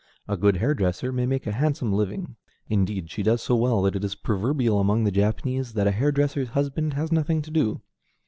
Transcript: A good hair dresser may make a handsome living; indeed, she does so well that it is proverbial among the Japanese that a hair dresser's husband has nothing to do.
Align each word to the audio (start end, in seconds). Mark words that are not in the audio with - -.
A 0.27 0.35
good 0.35 0.57
hair 0.57 0.73
dresser 0.73 1.11
may 1.11 1.27
make 1.27 1.45
a 1.45 1.51
handsome 1.51 1.93
living; 1.93 2.35
indeed, 2.67 3.11
she 3.11 3.21
does 3.21 3.43
so 3.43 3.55
well 3.55 3.83
that 3.83 3.95
it 3.95 4.03
is 4.03 4.15
proverbial 4.15 4.79
among 4.79 5.03
the 5.03 5.11
Japanese 5.11 5.73
that 5.73 5.85
a 5.85 5.91
hair 5.91 6.11
dresser's 6.11 6.47
husband 6.49 6.95
has 6.95 7.11
nothing 7.11 7.43
to 7.43 7.51
do. 7.51 7.81